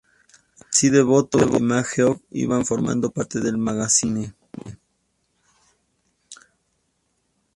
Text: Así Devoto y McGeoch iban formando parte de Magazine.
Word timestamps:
Así 0.67 0.89
Devoto 0.89 1.37
y 1.39 1.59
McGeoch 1.61 2.23
iban 2.31 2.65
formando 2.65 3.11
parte 3.11 3.39
de 3.39 3.51
Magazine. 3.55 4.33